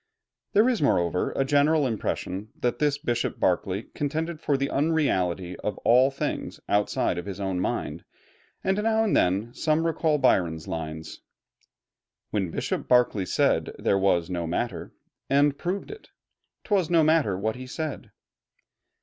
There 0.53 0.67
is 0.67 0.81
moreover 0.81 1.31
a 1.35 1.45
general 1.45 1.85
impression 1.85 2.49
that 2.59 2.79
this 2.79 2.97
Bishop 2.97 3.39
Berkeley 3.39 3.83
contended 3.93 4.39
for 4.41 4.57
the 4.57 4.67
unreality 4.71 5.55
of 5.57 5.77
all 5.85 6.09
things 6.09 6.59
outside 6.67 7.19
of 7.19 7.27
his 7.27 7.39
own 7.39 7.59
mind, 7.59 8.03
and 8.63 8.81
now 8.81 9.03
and 9.03 9.15
then 9.15 9.53
some 9.53 9.85
recall 9.85 10.17
Byron's 10.17 10.67
lines 10.67 11.21
"When 12.31 12.49
Bishop 12.49 12.87
Berkeley 12.87 13.27
said 13.27 13.75
'there 13.77 13.99
was 13.99 14.27
no 14.27 14.47
matter,' 14.47 14.91
And 15.29 15.55
proved 15.55 15.91
it, 15.91 16.09
'twas 16.63 16.89
no 16.89 17.03
matter 17.03 17.37
what 17.37 17.55
he 17.55 17.67
said." 17.67 18.09